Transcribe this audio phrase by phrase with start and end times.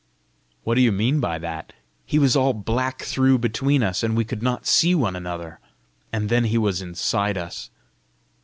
[0.63, 1.73] "What do you mean by that?"
[2.07, 5.59] "He was all black through between us, and we could not see one another;
[6.11, 7.69] and then he was inside us."